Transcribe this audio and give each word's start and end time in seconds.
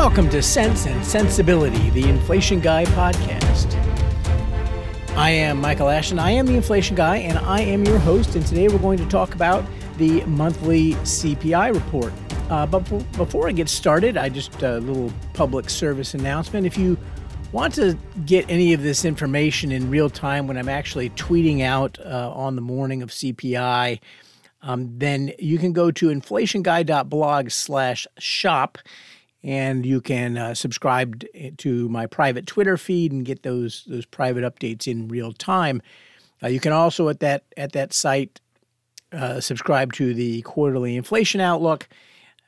Welcome 0.00 0.30
to 0.30 0.40
Cents 0.40 0.86
and 0.86 1.04
Sensibility, 1.04 1.90
the 1.90 2.08
Inflation 2.08 2.58
Guy 2.58 2.86
podcast. 2.86 3.70
I 5.14 5.28
am 5.28 5.60
Michael 5.60 5.90
Ashton. 5.90 6.18
I 6.18 6.30
am 6.30 6.46
the 6.46 6.54
Inflation 6.54 6.96
Guy, 6.96 7.18
and 7.18 7.36
I 7.36 7.60
am 7.60 7.84
your 7.84 7.98
host. 7.98 8.34
And 8.34 8.44
today 8.46 8.68
we're 8.68 8.78
going 8.78 8.96
to 8.96 9.06
talk 9.08 9.34
about 9.34 9.62
the 9.98 10.24
monthly 10.24 10.94
CPI 10.94 11.74
report. 11.74 12.14
Uh, 12.48 12.64
but 12.64 12.80
before 13.18 13.46
I 13.46 13.52
get 13.52 13.68
started, 13.68 14.16
I 14.16 14.30
just 14.30 14.62
a 14.62 14.78
little 14.78 15.12
public 15.34 15.68
service 15.68 16.14
announcement. 16.14 16.64
If 16.66 16.78
you 16.78 16.96
want 17.52 17.74
to 17.74 17.94
get 18.24 18.48
any 18.48 18.72
of 18.72 18.82
this 18.82 19.04
information 19.04 19.70
in 19.70 19.90
real 19.90 20.08
time 20.08 20.46
when 20.46 20.56
I'm 20.56 20.70
actually 20.70 21.10
tweeting 21.10 21.60
out 21.60 21.98
uh, 22.00 22.32
on 22.34 22.56
the 22.56 22.62
morning 22.62 23.02
of 23.02 23.10
CPI, 23.10 24.00
um, 24.62 24.96
then 24.96 25.32
you 25.38 25.58
can 25.58 25.74
go 25.74 25.90
to 25.90 26.08
inflationguy.blog 26.08 27.50
slash 27.50 28.06
shop 28.18 28.78
and 29.42 29.86
you 29.86 30.00
can 30.00 30.36
uh, 30.36 30.54
subscribe 30.54 31.24
to 31.58 31.88
my 31.88 32.06
private 32.06 32.46
Twitter 32.46 32.76
feed 32.76 33.12
and 33.12 33.24
get 33.24 33.42
those 33.42 33.84
those 33.86 34.04
private 34.04 34.44
updates 34.44 34.86
in 34.86 35.08
real 35.08 35.32
time. 35.32 35.80
Uh, 36.42 36.48
you 36.48 36.60
can 36.60 36.72
also 36.72 37.08
at 37.08 37.20
that 37.20 37.44
at 37.56 37.72
that 37.72 37.92
site 37.92 38.40
uh, 39.12 39.40
subscribe 39.40 39.92
to 39.94 40.14
the 40.14 40.42
quarterly 40.42 40.96
inflation 40.96 41.40
outlook, 41.40 41.88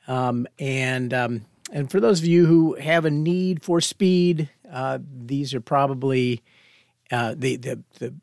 um, 0.07 0.47
and 0.59 1.13
um, 1.13 1.45
and 1.71 1.89
for 1.89 1.99
those 1.99 2.19
of 2.19 2.25
you 2.25 2.45
who 2.45 2.75
have 2.75 3.05
a 3.05 3.11
need 3.11 3.63
for 3.63 3.81
speed, 3.81 4.49
uh, 4.71 4.99
these 5.01 5.53
are 5.53 5.61
probably 5.61 6.41
uh, 7.11 7.35
the, 7.37 7.57
the 7.57 7.83
the 7.99 8.13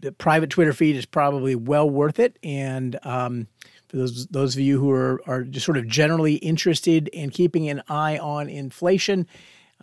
the 0.00 0.12
private 0.12 0.50
Twitter 0.50 0.74
feed 0.74 0.96
is 0.96 1.06
probably 1.06 1.54
well 1.54 1.88
worth 1.88 2.20
it, 2.20 2.38
and 2.42 2.98
um, 3.04 3.48
those 3.94 4.26
those 4.26 4.54
of 4.54 4.60
you 4.60 4.78
who 4.78 4.90
are 4.90 5.20
are 5.26 5.42
just 5.42 5.64
sort 5.64 5.78
of 5.78 5.86
generally 5.86 6.34
interested 6.36 7.08
in 7.08 7.30
keeping 7.30 7.68
an 7.68 7.82
eye 7.88 8.18
on 8.18 8.48
inflation, 8.48 9.26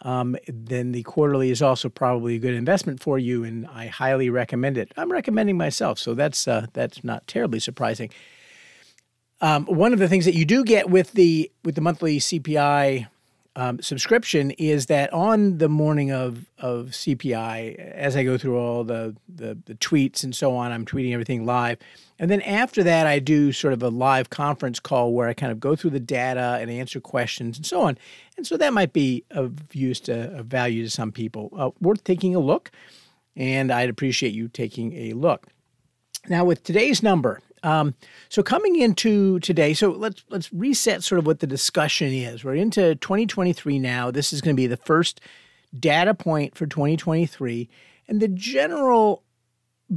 um, 0.03 0.35
then 0.47 0.91
the 0.91 1.03
quarterly 1.03 1.49
is 1.51 1.61
also 1.61 1.89
probably 1.89 2.35
a 2.35 2.39
good 2.39 2.53
investment 2.53 3.01
for 3.01 3.17
you, 3.17 3.43
and 3.43 3.67
I 3.67 3.87
highly 3.87 4.29
recommend 4.29 4.77
it. 4.77 4.91
I'm 4.97 5.11
recommending 5.11 5.57
myself, 5.57 5.99
so 5.99 6.13
that's 6.13 6.47
uh, 6.47 6.67
that's 6.73 7.03
not 7.03 7.27
terribly 7.27 7.59
surprising. 7.59 8.09
Um, 9.41 9.65
one 9.65 9.91
of 9.91 9.99
the 9.99 10.07
things 10.07 10.25
that 10.25 10.35
you 10.35 10.45
do 10.45 10.63
get 10.63 10.89
with 10.89 11.13
the 11.13 11.51
with 11.63 11.75
the 11.75 11.81
monthly 11.81 12.19
CPI 12.19 13.07
um, 13.55 13.81
subscription 13.81 14.51
is 14.51 14.85
that 14.85 15.11
on 15.11 15.57
the 15.57 15.67
morning 15.67 16.11
of 16.11 16.45
of 16.57 16.87
CPI, 16.87 17.75
as 17.75 18.15
I 18.15 18.23
go 18.23 18.37
through 18.37 18.57
all 18.57 18.83
the, 18.85 19.15
the, 19.27 19.57
the 19.65 19.75
tweets 19.75 20.23
and 20.23 20.33
so 20.33 20.55
on, 20.55 20.71
I'm 20.71 20.85
tweeting 20.85 21.11
everything 21.11 21.45
live, 21.45 21.77
and 22.17 22.31
then 22.31 22.41
after 22.43 22.81
that, 22.83 23.07
I 23.07 23.19
do 23.19 23.51
sort 23.51 23.73
of 23.73 23.83
a 23.83 23.89
live 23.89 24.29
conference 24.29 24.79
call 24.79 25.11
where 25.13 25.27
I 25.27 25.33
kind 25.33 25.51
of 25.51 25.59
go 25.59 25.75
through 25.75 25.89
the 25.89 25.99
data 25.99 26.59
and 26.61 26.71
answer 26.71 27.01
questions 27.01 27.57
and 27.57 27.65
so 27.65 27.81
on, 27.81 27.97
and 28.37 28.47
so 28.47 28.55
that 28.55 28.73
might 28.73 28.93
be 28.93 29.25
of 29.31 29.55
use 29.75 29.99
to 30.01 30.37
of 30.37 30.45
value 30.45 30.83
to 30.83 30.89
some 30.89 31.11
people. 31.11 31.49
Uh, 31.57 31.71
worth 31.81 32.05
taking 32.05 32.33
a 32.35 32.39
look, 32.39 32.71
and 33.35 33.69
I'd 33.69 33.89
appreciate 33.89 34.33
you 34.33 34.47
taking 34.47 34.93
a 34.93 35.13
look. 35.13 35.47
Now, 36.29 36.45
with 36.45 36.63
today's 36.63 37.03
number, 37.03 37.41
um, 37.63 37.93
so 38.29 38.41
coming 38.41 38.79
into 38.79 39.39
today, 39.39 39.73
so 39.73 39.91
let's 39.91 40.23
let's 40.29 40.51
reset 40.51 41.03
sort 41.03 41.19
of 41.19 41.25
what 41.25 41.39
the 41.39 41.47
discussion 41.47 42.11
is. 42.11 42.43
We're 42.43 42.55
into 42.55 42.95
2023 42.95 43.79
now. 43.79 44.11
This 44.11 44.33
is 44.33 44.41
going 44.41 44.55
to 44.55 44.59
be 44.61 44.67
the 44.67 44.77
first 44.77 45.21
data 45.77 46.13
point 46.13 46.55
for 46.55 46.65
2023, 46.65 47.69
and 48.07 48.21
the 48.21 48.27
general 48.27 49.23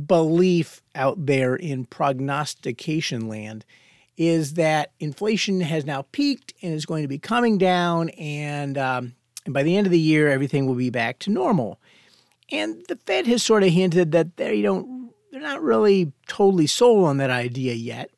belief 0.07 0.83
out 0.95 1.27
there 1.27 1.55
in 1.55 1.85
prognostication 1.87 3.29
land 3.29 3.65
is 4.17 4.55
that 4.55 4.93
inflation 5.01 5.61
has 5.61 5.85
now 5.85 6.03
peaked 6.13 6.53
and 6.63 6.73
is 6.73 6.87
going 6.87 7.03
to 7.03 7.09
be 7.09 7.19
coming 7.19 7.59
down, 7.59 8.11
and 8.11 8.77
um, 8.77 9.15
and 9.45 9.55
by 9.55 9.63
the 9.63 9.77
end 9.77 9.87
of 9.87 9.91
the 9.91 9.99
year, 9.99 10.29
everything 10.29 10.67
will 10.67 10.75
be 10.75 10.91
back 10.91 11.19
to 11.21 11.31
normal. 11.31 11.81
And 12.51 12.85
the 12.89 12.97
Fed 12.97 13.27
has 13.27 13.43
sort 13.43 13.63
of 13.63 13.71
hinted 13.71 14.13
that 14.13 14.37
they 14.37 14.61
don't 14.61 14.94
they're 15.35 15.43
not 15.43 15.65
really 15.65 16.13
totally 16.29 16.69
sold 16.69 17.07
on 17.07 17.17
that 17.17 17.31
idea 17.31 17.75
yet. 17.75 18.13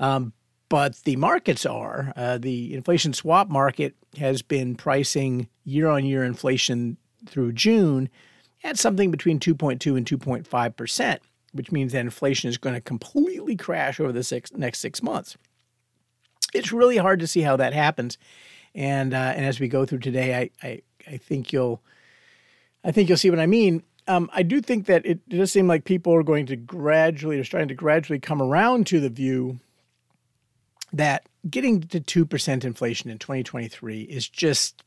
Um, 0.00 0.32
but 0.68 0.96
the 1.04 1.14
markets 1.14 1.64
are. 1.64 2.12
Uh, 2.16 2.36
the 2.36 2.74
inflation 2.74 3.12
swap 3.12 3.48
market 3.48 3.94
has 4.18 4.42
been 4.42 4.74
pricing 4.74 5.48
year 5.62 5.86
on 5.88 6.04
year 6.04 6.24
inflation 6.24 6.96
through 7.26 7.52
June 7.52 8.08
at 8.64 8.76
something 8.76 9.12
between 9.12 9.38
2.2 9.38 9.96
and 9.96 10.04
2.5 10.04 10.76
percent, 10.76 11.22
which 11.52 11.70
means 11.70 11.92
that 11.92 12.00
inflation 12.00 12.50
is 12.50 12.58
going 12.58 12.74
to 12.74 12.80
completely 12.80 13.54
crash 13.54 14.00
over 14.00 14.10
the 14.10 14.24
six, 14.24 14.52
next 14.52 14.80
six 14.80 15.00
months. 15.00 15.36
It's 16.52 16.72
really 16.72 16.96
hard 16.96 17.20
to 17.20 17.28
see 17.28 17.42
how 17.42 17.56
that 17.56 17.72
happens, 17.72 18.18
and 18.74 19.14
uh, 19.14 19.32
and 19.36 19.46
as 19.46 19.60
we 19.60 19.68
go 19.68 19.86
through 19.86 20.00
today, 20.00 20.36
I, 20.36 20.66
I 20.66 20.82
I 21.06 21.16
think 21.18 21.52
you'll 21.52 21.80
I 22.82 22.90
think 22.90 23.08
you'll 23.08 23.18
see 23.18 23.30
what 23.30 23.38
I 23.38 23.46
mean 23.46 23.84
um, 24.08 24.30
I 24.32 24.42
do 24.42 24.60
think 24.60 24.86
that 24.86 25.04
it 25.04 25.28
does 25.28 25.52
seem 25.52 25.68
like 25.68 25.84
people 25.84 26.14
are 26.14 26.22
going 26.22 26.46
to 26.46 26.56
gradually, 26.56 27.38
are 27.38 27.44
starting 27.44 27.68
to 27.68 27.74
gradually 27.74 28.18
come 28.18 28.42
around 28.42 28.86
to 28.88 29.00
the 29.00 29.10
view 29.10 29.60
that 30.92 31.28
getting 31.48 31.82
to 31.82 32.00
two 32.00 32.24
percent 32.24 32.64
inflation 32.64 33.10
in 33.10 33.18
2023 33.18 34.02
is 34.02 34.28
just 34.28 34.82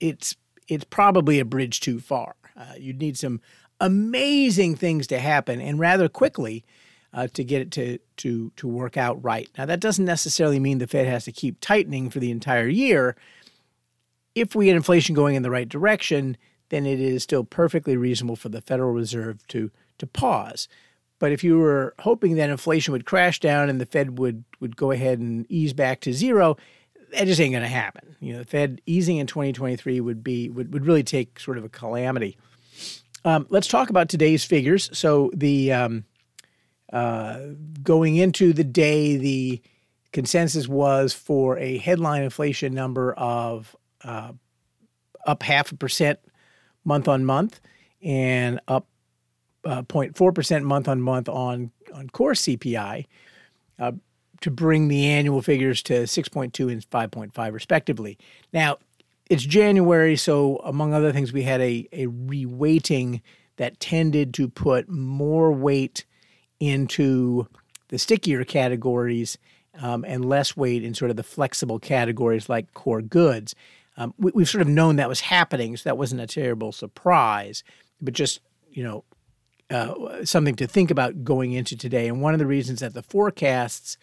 it's 0.00 0.36
it's 0.68 0.84
probably 0.84 1.38
a 1.38 1.44
bridge 1.44 1.80
too 1.80 2.00
far. 2.00 2.34
Uh, 2.56 2.74
you'd 2.78 3.00
need 3.00 3.16
some 3.16 3.40
amazing 3.80 4.74
things 4.74 5.06
to 5.06 5.18
happen 5.18 5.60
and 5.60 5.78
rather 5.78 6.08
quickly 6.08 6.64
uh, 7.12 7.28
to 7.28 7.44
get 7.44 7.62
it 7.62 7.70
to 7.70 7.98
to 8.16 8.50
to 8.56 8.66
work 8.66 8.96
out 8.96 9.22
right. 9.22 9.48
Now 9.56 9.66
that 9.66 9.80
doesn't 9.80 10.04
necessarily 10.04 10.58
mean 10.58 10.78
the 10.78 10.86
Fed 10.86 11.06
has 11.06 11.24
to 11.24 11.32
keep 11.32 11.60
tightening 11.60 12.10
for 12.10 12.18
the 12.18 12.30
entire 12.32 12.68
year. 12.68 13.16
If 14.34 14.56
we 14.56 14.66
get 14.66 14.74
inflation 14.74 15.14
going 15.14 15.36
in 15.36 15.42
the 15.42 15.50
right 15.50 15.68
direction, 15.68 16.36
then 16.74 16.86
it 16.86 17.00
is 17.00 17.22
still 17.22 17.44
perfectly 17.44 17.96
reasonable 17.96 18.34
for 18.34 18.48
the 18.48 18.60
Federal 18.60 18.92
Reserve 18.92 19.46
to 19.48 19.70
to 19.98 20.06
pause. 20.06 20.66
But 21.20 21.30
if 21.30 21.44
you 21.44 21.56
were 21.58 21.94
hoping 22.00 22.34
that 22.34 22.50
inflation 22.50 22.90
would 22.92 23.06
crash 23.06 23.38
down 23.38 23.70
and 23.70 23.80
the 23.80 23.86
Fed 23.86 24.18
would 24.18 24.44
would 24.60 24.76
go 24.76 24.90
ahead 24.90 25.20
and 25.20 25.46
ease 25.48 25.72
back 25.72 26.00
to 26.00 26.12
zero, 26.12 26.56
that 27.12 27.26
just 27.26 27.40
ain't 27.40 27.52
going 27.52 27.62
to 27.62 27.68
happen. 27.68 28.16
You 28.18 28.32
know, 28.32 28.38
the 28.40 28.44
Fed 28.44 28.80
easing 28.86 29.18
in 29.18 29.28
2023 29.28 30.00
would 30.00 30.24
be 30.24 30.50
would, 30.50 30.72
would 30.72 30.84
really 30.84 31.04
take 31.04 31.38
sort 31.38 31.58
of 31.58 31.64
a 31.64 31.68
calamity. 31.68 32.36
Um, 33.24 33.46
let's 33.48 33.68
talk 33.68 33.88
about 33.88 34.08
today's 34.08 34.44
figures. 34.44 34.90
So 34.92 35.30
the 35.32 35.72
um, 35.72 36.04
uh, 36.92 37.38
going 37.82 38.16
into 38.16 38.52
the 38.52 38.64
day, 38.64 39.16
the 39.16 39.62
consensus 40.12 40.66
was 40.66 41.14
for 41.14 41.56
a 41.58 41.78
headline 41.78 42.22
inflation 42.22 42.74
number 42.74 43.14
of 43.14 43.76
uh, 44.02 44.32
up 45.24 45.42
half 45.44 45.70
a 45.72 45.76
percent 45.76 46.18
month 46.84 47.08
on 47.08 47.24
month 47.24 47.60
and 48.02 48.60
up 48.68 48.86
uh, 49.64 49.82
0.4% 49.82 50.62
month 50.62 50.88
on 50.88 51.00
month 51.00 51.28
on, 51.28 51.70
on 51.94 52.08
core 52.10 52.32
CPI 52.32 53.06
uh, 53.78 53.92
to 54.40 54.50
bring 54.50 54.88
the 54.88 55.06
annual 55.06 55.40
figures 55.40 55.82
to 55.82 56.02
6.2 56.02 56.70
and 56.70 56.90
5.5 56.90 57.52
respectively. 57.52 58.18
Now, 58.52 58.78
it's 59.30 59.44
January, 59.44 60.16
so 60.16 60.58
among 60.58 60.92
other 60.92 61.12
things, 61.12 61.32
we 61.32 61.42
had 61.42 61.60
a, 61.60 61.88
a 61.92 62.06
reweighting 62.06 63.22
that 63.56 63.80
tended 63.80 64.34
to 64.34 64.48
put 64.48 64.88
more 64.88 65.50
weight 65.52 66.04
into 66.60 67.48
the 67.88 67.98
stickier 67.98 68.44
categories 68.44 69.38
um, 69.80 70.04
and 70.06 70.24
less 70.24 70.56
weight 70.56 70.84
in 70.84 70.94
sort 70.94 71.10
of 71.10 71.16
the 71.16 71.22
flexible 71.22 71.78
categories 71.78 72.48
like 72.48 72.72
core 72.74 73.02
goods. 73.02 73.54
Um, 73.96 74.14
we, 74.18 74.42
have 74.42 74.48
sort 74.48 74.62
of 74.62 74.68
known 74.68 74.96
that 74.96 75.08
was 75.08 75.20
happening, 75.20 75.76
so 75.76 75.82
that 75.84 75.98
wasn't 75.98 76.20
a 76.20 76.26
terrible 76.26 76.72
surprise, 76.72 77.62
but 78.00 78.14
just 78.14 78.40
you 78.70 78.82
know 78.82 79.04
uh, 79.70 80.24
something 80.24 80.56
to 80.56 80.66
think 80.66 80.90
about 80.90 81.24
going 81.24 81.52
into 81.52 81.76
today. 81.76 82.08
And 82.08 82.20
one 82.20 82.34
of 82.34 82.38
the 82.38 82.46
reasons 82.46 82.80
that 82.80 82.94
the 82.94 83.02
forecasts 83.02 83.96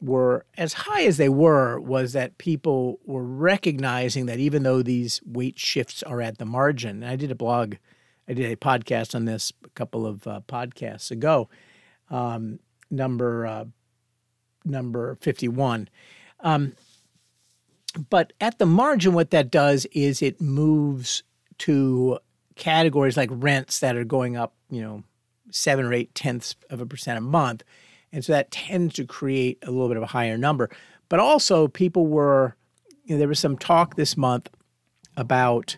were 0.00 0.44
as 0.56 0.72
high 0.72 1.04
as 1.04 1.16
they 1.16 1.28
were 1.28 1.78
was 1.80 2.12
that 2.12 2.38
people 2.38 3.00
were 3.04 3.24
recognizing 3.24 4.26
that 4.26 4.38
even 4.38 4.62
though 4.62 4.82
these 4.82 5.20
weight 5.24 5.58
shifts 5.58 6.02
are 6.02 6.20
at 6.20 6.38
the 6.38 6.44
margin, 6.44 7.02
and 7.02 7.10
I 7.10 7.16
did 7.16 7.30
a 7.30 7.36
blog, 7.36 7.76
I 8.28 8.34
did 8.34 8.50
a 8.50 8.56
podcast 8.56 9.14
on 9.14 9.24
this 9.24 9.52
a 9.64 9.68
couple 9.70 10.06
of 10.06 10.26
uh, 10.26 10.40
podcasts 10.46 11.10
ago, 11.10 11.48
um, 12.10 12.60
number 12.90 13.46
uh, 13.46 13.64
number 14.64 15.16
fifty 15.20 15.48
one. 15.48 15.88
Um, 16.40 16.74
but 18.10 18.32
at 18.40 18.58
the 18.58 18.66
margin, 18.66 19.14
what 19.14 19.30
that 19.30 19.50
does 19.50 19.86
is 19.92 20.22
it 20.22 20.40
moves 20.40 21.22
to 21.58 22.18
categories 22.56 23.16
like 23.16 23.30
rents 23.32 23.80
that 23.80 23.96
are 23.96 24.04
going 24.04 24.36
up, 24.36 24.54
you 24.70 24.82
know, 24.82 25.02
seven 25.50 25.84
or 25.84 25.92
eight 25.92 26.14
tenths 26.14 26.56
of 26.70 26.80
a 26.80 26.86
percent 26.86 27.18
a 27.18 27.20
month. 27.20 27.62
And 28.12 28.24
so 28.24 28.32
that 28.32 28.50
tends 28.50 28.94
to 28.94 29.04
create 29.04 29.58
a 29.62 29.70
little 29.70 29.88
bit 29.88 29.96
of 29.96 30.02
a 30.02 30.06
higher 30.06 30.38
number. 30.38 30.70
But 31.08 31.20
also, 31.20 31.68
people 31.68 32.06
were, 32.06 32.56
you 33.04 33.14
know, 33.14 33.18
there 33.18 33.28
was 33.28 33.38
some 33.38 33.58
talk 33.58 33.96
this 33.96 34.16
month 34.16 34.48
about 35.16 35.76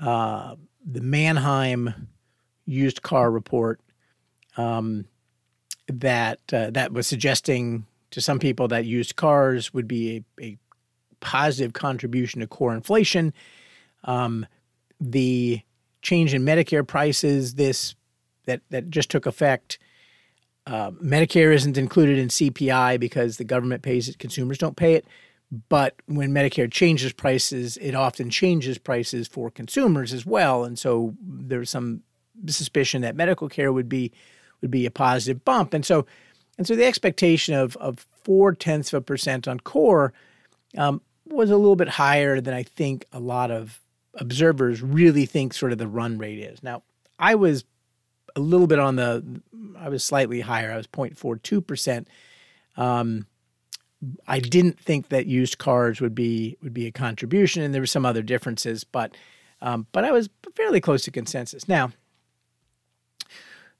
uh, 0.00 0.56
the 0.84 1.00
Manheim 1.00 2.08
used 2.64 3.02
car 3.02 3.30
report 3.30 3.80
um, 4.56 5.06
that 5.88 6.40
uh, 6.52 6.70
that 6.70 6.92
was 6.92 7.06
suggesting 7.06 7.86
to 8.10 8.20
some 8.20 8.38
people 8.38 8.68
that 8.68 8.84
used 8.84 9.16
cars 9.16 9.72
would 9.72 9.88
be 9.88 10.24
a, 10.40 10.44
a 10.44 10.58
positive 11.20 11.72
contribution 11.72 12.40
to 12.40 12.46
core 12.46 12.74
inflation. 12.74 13.32
Um, 14.04 14.46
the 15.00 15.60
change 16.02 16.34
in 16.34 16.44
Medicare 16.44 16.86
prices 16.86 17.54
this 17.54 17.94
that 18.46 18.62
that 18.70 18.90
just 18.90 19.10
took 19.10 19.26
effect. 19.26 19.78
Uh, 20.66 20.90
Medicare 20.92 21.54
isn't 21.54 21.78
included 21.78 22.18
in 22.18 22.28
CPI 22.28 23.00
because 23.00 23.38
the 23.38 23.44
government 23.44 23.82
pays 23.82 24.08
it, 24.08 24.18
consumers 24.18 24.58
don't 24.58 24.76
pay 24.76 24.94
it. 24.94 25.06
But 25.70 25.94
when 26.04 26.32
Medicare 26.32 26.70
changes 26.70 27.12
prices, 27.14 27.78
it 27.78 27.94
often 27.94 28.28
changes 28.28 28.76
prices 28.76 29.26
for 29.26 29.50
consumers 29.50 30.12
as 30.12 30.26
well. 30.26 30.64
And 30.64 30.78
so 30.78 31.14
there's 31.22 31.70
some 31.70 32.02
suspicion 32.46 33.00
that 33.02 33.16
medical 33.16 33.48
care 33.48 33.72
would 33.72 33.88
be 33.88 34.12
would 34.60 34.70
be 34.70 34.86
a 34.86 34.90
positive 34.90 35.44
bump. 35.44 35.72
And 35.72 35.86
so 35.86 36.06
and 36.58 36.66
so 36.66 36.76
the 36.76 36.84
expectation 36.84 37.54
of 37.54 37.76
of 37.78 38.06
four 38.24 38.52
tenths 38.52 38.92
of 38.92 38.98
a 38.98 39.04
percent 39.04 39.48
on 39.48 39.60
core 39.60 40.12
um, 40.76 41.00
was 41.30 41.50
a 41.50 41.56
little 41.56 41.76
bit 41.76 41.88
higher 41.88 42.40
than 42.40 42.54
I 42.54 42.62
think 42.62 43.06
a 43.12 43.20
lot 43.20 43.50
of 43.50 43.80
observers 44.14 44.82
really 44.82 45.26
think 45.26 45.54
sort 45.54 45.72
of 45.72 45.78
the 45.78 45.86
run 45.88 46.18
rate 46.18 46.38
is. 46.38 46.62
Now, 46.62 46.82
I 47.18 47.34
was 47.34 47.64
a 48.36 48.40
little 48.40 48.66
bit 48.66 48.78
on 48.78 48.96
the, 48.96 49.42
I 49.78 49.88
was 49.88 50.04
slightly 50.04 50.40
higher. 50.40 50.72
I 50.72 50.76
was 50.76 50.86
0.42%. 50.86 52.06
Um, 52.76 53.26
I 54.26 54.38
didn't 54.38 54.78
think 54.78 55.08
that 55.08 55.26
used 55.26 55.58
cars 55.58 56.00
would 56.00 56.14
be 56.14 56.56
would 56.62 56.72
be 56.72 56.86
a 56.86 56.92
contribution, 56.92 57.62
and 57.62 57.74
there 57.74 57.82
were 57.82 57.86
some 57.86 58.06
other 58.06 58.22
differences, 58.22 58.84
but 58.84 59.16
um, 59.60 59.86
but 59.90 60.04
I 60.04 60.12
was 60.12 60.30
fairly 60.54 60.80
close 60.80 61.02
to 61.02 61.10
consensus. 61.10 61.66
Now, 61.66 61.90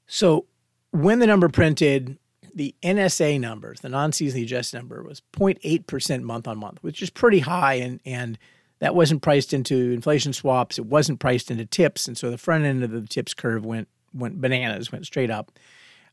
so 0.07 0.45
when 0.91 1.19
the 1.19 1.27
number 1.27 1.47
printed, 1.47 2.17
the 2.59 2.75
NSA 2.83 3.39
numbers, 3.39 3.79
the 3.79 3.87
non-seasonally 3.87 4.43
adjusted 4.43 4.75
number, 4.75 5.01
was 5.01 5.21
0.8% 5.31 6.23
month 6.23 6.45
on 6.45 6.57
month, 6.57 6.79
which 6.81 7.01
is 7.01 7.09
pretty 7.09 7.39
high, 7.39 7.75
and 7.75 8.01
and 8.05 8.37
that 8.79 8.93
wasn't 8.93 9.21
priced 9.21 9.53
into 9.53 9.93
inflation 9.93 10.33
swaps. 10.33 10.77
It 10.77 10.85
wasn't 10.85 11.21
priced 11.21 11.49
into 11.49 11.63
tips, 11.63 12.05
and 12.05 12.17
so 12.17 12.29
the 12.29 12.37
front 12.37 12.65
end 12.65 12.83
of 12.83 12.91
the 12.91 12.99
tips 12.99 13.33
curve 13.33 13.65
went 13.65 13.87
went 14.13 14.41
bananas, 14.41 14.91
went 14.91 15.05
straight 15.05 15.31
up, 15.31 15.53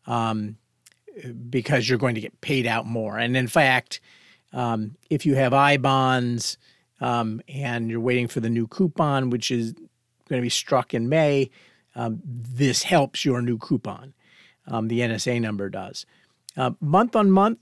um, 0.06 0.56
because 1.50 1.88
you're 1.88 1.98
going 1.98 2.14
to 2.14 2.20
get 2.20 2.40
paid 2.40 2.64
out 2.64 2.86
more. 2.86 3.18
And 3.18 3.36
in 3.36 3.48
fact, 3.48 4.00
um, 4.52 4.94
if 5.10 5.26
you 5.26 5.34
have 5.34 5.52
I 5.52 5.78
bonds 5.78 6.58
um, 7.00 7.42
and 7.48 7.90
you're 7.90 7.98
waiting 7.98 8.28
for 8.28 8.38
the 8.38 8.50
new 8.50 8.68
coupon, 8.68 9.30
which 9.30 9.50
is 9.50 9.72
going 10.28 10.40
to 10.40 10.42
be 10.42 10.48
struck 10.48 10.94
in 10.94 11.08
May, 11.08 11.50
um, 11.96 12.20
this 12.24 12.84
helps 12.84 13.24
your 13.24 13.42
new 13.42 13.58
coupon. 13.58 14.14
Um, 14.68 14.86
the 14.86 15.00
NSA 15.00 15.40
number 15.40 15.68
does. 15.68 16.06
Uh, 16.56 16.72
month 16.80 17.14
on 17.14 17.30
month 17.30 17.58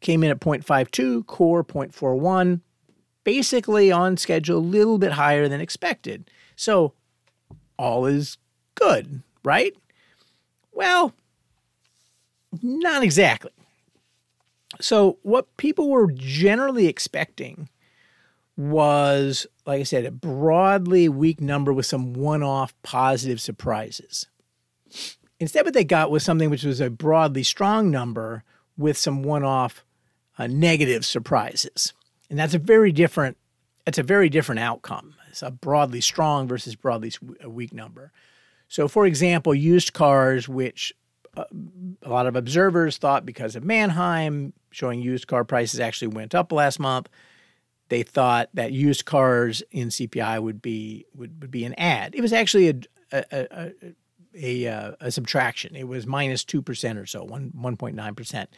came 0.00 0.24
in 0.24 0.30
at 0.30 0.40
0.52, 0.40 1.26
core 1.26 1.62
0.41 1.62 2.60
basically 3.24 3.92
on 3.92 4.16
schedule, 4.16 4.58
a 4.58 4.60
little 4.60 4.98
bit 4.98 5.12
higher 5.12 5.48
than 5.48 5.60
expected. 5.60 6.30
So 6.56 6.92
all 7.78 8.06
is 8.06 8.38
good, 8.74 9.22
right? 9.44 9.74
Well, 10.72 11.14
not 12.62 13.02
exactly. 13.02 13.52
So, 14.80 15.18
what 15.22 15.54
people 15.58 15.90
were 15.90 16.10
generally 16.10 16.86
expecting 16.86 17.68
was, 18.56 19.46
like 19.66 19.80
I 19.80 19.84
said, 19.84 20.06
a 20.06 20.10
broadly 20.10 21.08
weak 21.08 21.40
number 21.40 21.72
with 21.72 21.86
some 21.86 22.14
one 22.14 22.42
off 22.42 22.74
positive 22.82 23.40
surprises. 23.40 24.26
Instead, 25.42 25.64
what 25.64 25.74
they 25.74 25.84
got 25.84 26.10
was 26.10 26.22
something 26.22 26.48
which 26.48 26.64
was 26.64 26.80
a 26.80 26.88
broadly 26.88 27.42
strong 27.42 27.90
number 27.90 28.44
with 28.76 28.96
some 28.96 29.22
one 29.22 29.44
off 29.44 29.84
uh, 30.38 30.46
negative 30.46 31.04
surprises 31.04 31.92
and 32.32 32.38
that's 32.38 32.54
a 32.54 32.58
very 32.58 32.90
different 32.90 33.36
it's 33.86 33.98
a 33.98 34.02
very 34.02 34.28
different 34.28 34.60
outcome. 34.60 35.14
It's 35.28 35.42
a 35.42 35.50
broadly 35.50 36.00
strong 36.00 36.48
versus 36.48 36.74
broadly 36.74 37.12
weak 37.44 37.74
number. 37.74 38.12
So, 38.68 38.88
for 38.88 39.06
example, 39.06 39.54
used 39.54 39.92
cars, 39.92 40.48
which 40.48 40.94
uh, 41.36 41.44
a 42.02 42.08
lot 42.08 42.26
of 42.26 42.36
observers 42.36 42.96
thought 42.96 43.26
because 43.26 43.54
of 43.54 43.64
Manheim 43.64 44.52
showing 44.70 45.02
used 45.02 45.26
car 45.26 45.44
prices 45.44 45.80
actually 45.80 46.08
went 46.08 46.34
up 46.34 46.52
last 46.52 46.78
month, 46.78 47.08
they 47.88 48.02
thought 48.02 48.48
that 48.54 48.72
used 48.72 49.04
cars 49.04 49.62
in 49.70 49.88
CPI 49.88 50.40
would 50.40 50.62
be 50.62 51.04
would, 51.14 51.42
would 51.42 51.50
be 51.50 51.64
an 51.66 51.74
add. 51.74 52.14
It 52.14 52.22
was 52.22 52.32
actually 52.32 52.68
a 52.70 52.74
a, 53.12 53.24
a, 53.30 53.72
a, 54.34 54.66
uh, 54.66 54.92
a 55.00 55.10
subtraction. 55.10 55.76
It 55.76 55.88
was 55.88 56.06
minus 56.06 56.28
minus 56.28 56.44
two 56.44 56.62
percent 56.62 56.98
or 56.98 57.06
so, 57.06 57.24
one 57.24 57.52
one 57.54 57.76
point 57.76 57.96
nine 57.96 58.14
percent 58.14 58.50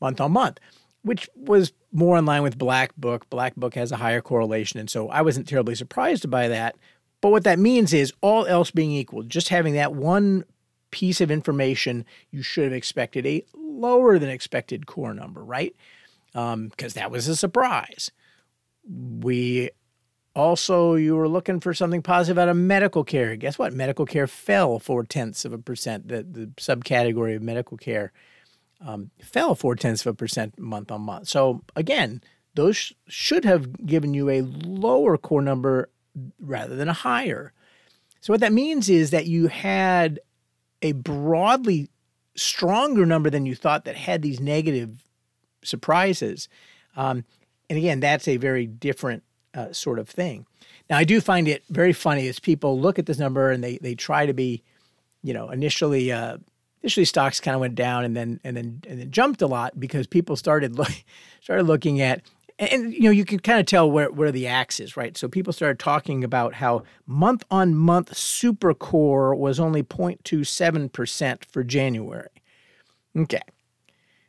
month 0.00 0.20
on 0.20 0.32
month 0.32 0.58
which 1.06 1.30
was 1.36 1.72
more 1.92 2.18
in 2.18 2.26
line 2.26 2.42
with 2.42 2.58
Black 2.58 2.92
Book. 2.96 3.30
Black 3.30 3.54
Book 3.54 3.76
has 3.76 3.92
a 3.92 3.96
higher 3.96 4.20
correlation, 4.20 4.80
and 4.80 4.90
so 4.90 5.08
I 5.08 5.22
wasn't 5.22 5.46
terribly 5.46 5.76
surprised 5.76 6.28
by 6.28 6.48
that. 6.48 6.74
But 7.20 7.30
what 7.30 7.44
that 7.44 7.60
means 7.60 7.92
is, 7.92 8.12
all 8.22 8.44
else 8.46 8.72
being 8.72 8.90
equal, 8.90 9.22
just 9.22 9.48
having 9.48 9.74
that 9.74 9.94
one 9.94 10.44
piece 10.90 11.20
of 11.20 11.30
information, 11.30 12.04
you 12.32 12.42
should 12.42 12.64
have 12.64 12.72
expected 12.72 13.24
a 13.24 13.44
lower 13.54 14.18
than 14.18 14.28
expected 14.28 14.86
core 14.86 15.14
number, 15.14 15.44
right? 15.44 15.76
Because 16.32 16.52
um, 16.54 16.70
that 16.94 17.12
was 17.12 17.28
a 17.28 17.36
surprise. 17.36 18.10
We 18.88 19.70
also, 20.36 20.96
you 20.96 21.16
were 21.16 21.28
looking 21.28 21.60
for 21.60 21.72
something 21.72 22.02
positive 22.02 22.38
out 22.38 22.50
of 22.50 22.56
medical 22.58 23.04
care. 23.04 23.34
Guess 23.36 23.58
what? 23.58 23.72
Medical 23.72 24.04
care 24.04 24.26
fell 24.26 24.78
four 24.78 25.02
tenths 25.02 25.46
of 25.46 25.52
a 25.54 25.58
percent, 25.58 26.08
the, 26.08 26.22
the 26.22 26.46
subcategory 26.58 27.34
of 27.34 27.42
medical 27.42 27.78
care 27.78 28.12
um, 28.86 29.10
fell 29.22 29.54
four 29.54 29.74
tenths 29.74 30.04
of 30.04 30.12
a 30.12 30.14
percent 30.14 30.58
month 30.58 30.92
on 30.92 31.00
month. 31.00 31.28
So 31.28 31.62
again, 31.74 32.22
those 32.54 32.76
sh- 32.76 32.92
should 33.08 33.46
have 33.46 33.86
given 33.86 34.12
you 34.12 34.28
a 34.28 34.42
lower 34.42 35.16
core 35.16 35.40
number 35.40 35.88
rather 36.38 36.76
than 36.76 36.90
a 36.90 36.92
higher. 36.92 37.54
So 38.20 38.32
what 38.32 38.40
that 38.40 38.52
means 38.52 38.90
is 38.90 39.12
that 39.12 39.26
you 39.26 39.46
had 39.46 40.20
a 40.82 40.92
broadly 40.92 41.88
stronger 42.34 43.06
number 43.06 43.30
than 43.30 43.46
you 43.46 43.54
thought 43.54 43.86
that 43.86 43.96
had 43.96 44.20
these 44.20 44.38
negative 44.38 45.02
surprises. 45.64 46.50
Um, 46.94 47.24
and 47.70 47.78
again, 47.78 48.00
that's 48.00 48.28
a 48.28 48.36
very 48.36 48.66
different 48.66 49.22
uh, 49.56 49.72
sort 49.72 49.98
of 49.98 50.08
thing. 50.08 50.46
Now, 50.88 50.98
I 50.98 51.04
do 51.04 51.20
find 51.20 51.48
it 51.48 51.64
very 51.70 51.92
funny 51.92 52.28
as 52.28 52.38
people 52.38 52.78
look 52.78 52.98
at 52.98 53.06
this 53.06 53.18
number 53.18 53.50
and 53.50 53.64
they 53.64 53.78
they 53.78 53.94
try 53.94 54.26
to 54.26 54.34
be, 54.34 54.62
you 55.22 55.34
know, 55.34 55.50
initially 55.50 56.12
uh, 56.12 56.36
initially 56.82 57.06
stocks 57.06 57.40
kind 57.40 57.54
of 57.54 57.60
went 57.60 57.74
down 57.74 58.04
and 58.04 58.16
then 58.16 58.38
and 58.44 58.56
then 58.56 58.82
and 58.86 59.00
then 59.00 59.10
jumped 59.10 59.42
a 59.42 59.46
lot 59.46 59.80
because 59.80 60.06
people 60.06 60.36
started 60.36 60.76
look, 60.76 60.92
started 61.40 61.64
looking 61.64 62.00
at 62.00 62.22
and 62.58 62.92
you 62.92 63.02
know 63.02 63.10
you 63.10 63.24
can 63.24 63.40
kind 63.40 63.58
of 63.58 63.66
tell 63.66 63.90
where 63.90 64.10
where 64.10 64.30
the 64.30 64.46
axe 64.46 64.78
is 64.78 64.96
right? 64.96 65.16
So 65.16 65.26
people 65.28 65.52
started 65.52 65.78
talking 65.78 66.22
about 66.22 66.54
how 66.54 66.82
month 67.06 67.42
on 67.50 67.74
month 67.74 68.16
super 68.16 68.74
core 68.74 69.34
was 69.34 69.58
only 69.58 69.82
0.27% 69.82 71.44
for 71.46 71.64
January. 71.64 72.28
Okay. 73.16 73.42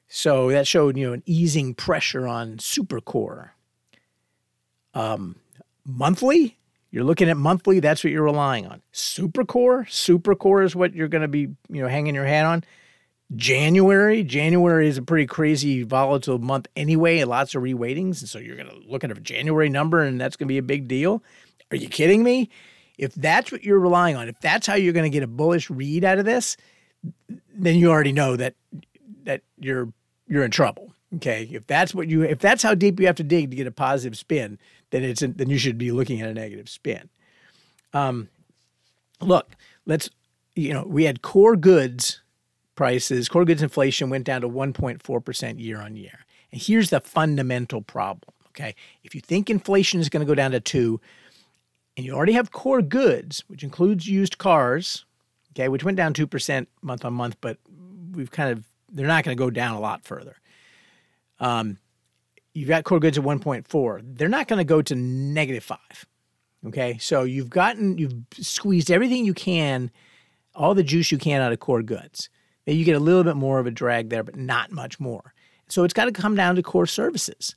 So 0.07 0.49
that 0.49 0.65
showed 0.65 0.97
you 0.97 1.05
know 1.05 1.13
an 1.13 1.23
easing 1.25 1.75
pressure 1.75 2.27
on 2.27 2.59
super 2.59 3.01
core 3.01 3.56
um 4.99 5.35
monthly 5.85 6.57
you're 6.91 7.03
looking 7.03 7.29
at 7.29 7.37
monthly, 7.37 7.79
that's 7.79 8.03
what 8.03 8.11
you're 8.11 8.23
relying 8.23 8.65
on. 8.65 8.81
Supercore, 8.93 9.85
Supercore 9.87 10.63
is 10.63 10.75
what 10.75 10.95
you're 10.95 11.09
going 11.09 11.21
to 11.21 11.27
be, 11.27 11.41
you 11.69 11.81
know, 11.81 11.87
hanging 11.87 12.15
your 12.15 12.25
hat 12.25 12.45
on. 12.45 12.63
January, 13.35 14.23
January 14.23 14.87
is 14.87 14.97
a 14.97 15.01
pretty 15.01 15.25
crazy 15.25 15.83
volatile 15.83 16.39
month 16.39 16.67
anyway, 16.77 17.19
and 17.19 17.29
lots 17.29 17.53
of 17.55 17.61
reweightings, 17.61 18.21
and 18.21 18.29
so 18.29 18.39
you're 18.39 18.55
going 18.55 18.69
to 18.69 18.89
look 18.89 19.03
at 19.03 19.11
a 19.11 19.15
January 19.15 19.67
number 19.67 20.01
and 20.01 20.19
that's 20.19 20.37
going 20.37 20.47
to 20.47 20.51
be 20.51 20.57
a 20.57 20.63
big 20.63 20.87
deal. 20.87 21.21
Are 21.71 21.77
you 21.77 21.89
kidding 21.89 22.23
me? 22.23 22.49
If 22.97 23.13
that's 23.13 23.51
what 23.51 23.63
you're 23.63 23.79
relying 23.79 24.15
on, 24.15 24.29
if 24.29 24.39
that's 24.39 24.65
how 24.65 24.75
you're 24.75 24.93
going 24.93 25.03
to 25.03 25.13
get 25.13 25.23
a 25.23 25.27
bullish 25.27 25.69
read 25.69 26.05
out 26.05 26.19
of 26.19 26.25
this, 26.25 26.55
then 27.53 27.75
you 27.75 27.91
already 27.91 28.13
know 28.13 28.37
that 28.37 28.55
that 29.25 29.41
you're 29.59 29.91
you're 30.27 30.43
in 30.43 30.51
trouble. 30.51 30.93
Okay, 31.17 31.47
if 31.51 31.67
that's 31.67 31.93
what 31.93 32.07
you 32.07 32.23
if 32.23 32.39
that's 32.39 32.63
how 32.63 32.73
deep 32.73 32.99
you 32.99 33.05
have 33.05 33.17
to 33.17 33.23
dig 33.23 33.51
to 33.51 33.55
get 33.55 33.67
a 33.67 33.71
positive 33.71 34.17
spin, 34.17 34.57
then 34.91 35.03
it's 35.03 35.21
then 35.21 35.49
you 35.49 35.57
should 35.57 35.77
be 35.77 35.91
looking 35.91 36.21
at 36.21 36.29
a 36.29 36.33
negative 36.33 36.69
spin. 36.69 37.09
Um, 37.93 38.29
look, 39.21 39.55
let's 39.85 40.09
you 40.55 40.73
know 40.73 40.83
we 40.83 41.05
had 41.05 41.21
core 41.21 41.55
goods 41.55 42.21
prices, 42.75 43.27
core 43.27 43.45
goods 43.45 43.63
inflation 43.63 44.09
went 44.09 44.25
down 44.25 44.41
to 44.41 44.49
1.4 44.49 45.25
percent 45.25 45.59
year 45.59 45.81
on 45.81 45.95
year, 45.95 46.25
and 46.51 46.61
here's 46.61 46.89
the 46.89 46.99
fundamental 46.99 47.81
problem. 47.81 48.33
Okay, 48.49 48.75
if 49.03 49.13
you 49.13 49.21
think 49.21 49.49
inflation 49.49 49.99
is 49.99 50.09
going 50.09 50.25
to 50.25 50.29
go 50.29 50.35
down 50.35 50.51
to 50.51 50.59
two, 50.59 50.99
and 51.95 52.05
you 52.05 52.13
already 52.13 52.33
have 52.33 52.51
core 52.51 52.81
goods, 52.81 53.43
which 53.47 53.63
includes 53.63 54.07
used 54.07 54.37
cars, 54.37 55.05
okay, 55.51 55.69
which 55.69 55.83
went 55.83 55.97
down 55.97 56.13
two 56.13 56.27
percent 56.27 56.69
month 56.81 57.05
on 57.05 57.13
month, 57.13 57.37
but 57.41 57.57
we've 58.13 58.31
kind 58.31 58.51
of 58.51 58.65
they're 58.91 59.07
not 59.07 59.23
going 59.23 59.35
to 59.35 59.43
go 59.43 59.49
down 59.49 59.75
a 59.75 59.79
lot 59.79 60.03
further. 60.03 60.37
Um, 61.39 61.77
you've 62.57 62.69
got 62.69 62.83
core 62.83 62.99
goods 62.99 63.19
at 63.19 63.23
1.4. 63.23 64.17
They're 64.17 64.27
not 64.27 64.47
going 64.47 64.57
to 64.57 64.63
go 64.63 64.81
to 64.81 64.95
negative 64.95 65.63
five. 65.63 66.05
Okay. 66.65 66.97
So 66.97 67.21
you've 67.23 67.51
gotten, 67.51 67.99
you've 67.99 68.15
squeezed 68.33 68.89
everything 68.89 69.25
you 69.25 69.35
can, 69.35 69.91
all 70.55 70.73
the 70.73 70.83
juice 70.83 71.11
you 71.11 71.19
can 71.19 71.39
out 71.39 71.53
of 71.53 71.59
core 71.59 71.83
goods. 71.83 72.29
You 72.65 72.83
get 72.83 72.95
a 72.95 72.99
little 72.99 73.23
bit 73.23 73.35
more 73.35 73.59
of 73.59 73.67
a 73.67 73.71
drag 73.71 74.09
there, 74.09 74.23
but 74.23 74.35
not 74.35 74.71
much 74.71 74.99
more. 74.99 75.33
So 75.69 75.83
it's 75.83 75.93
got 75.93 76.05
to 76.05 76.11
come 76.11 76.35
down 76.35 76.55
to 76.55 76.63
core 76.63 76.87
services. 76.87 77.55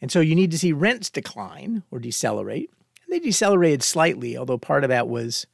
And 0.00 0.10
so 0.10 0.18
you 0.18 0.34
need 0.34 0.50
to 0.50 0.58
see 0.58 0.72
rents 0.72 1.08
decline 1.08 1.84
or 1.90 2.00
decelerate. 2.00 2.70
And 3.04 3.14
they 3.14 3.20
decelerated 3.20 3.82
slightly, 3.84 4.36
although 4.36 4.58
part 4.58 4.82
of 4.82 4.90
that 4.90 5.08
was 5.08 5.46